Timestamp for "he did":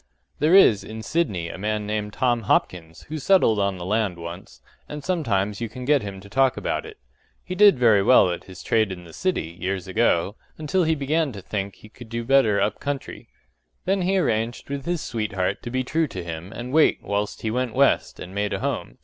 7.43-7.77